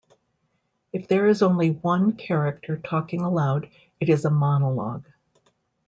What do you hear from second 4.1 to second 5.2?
a monologue.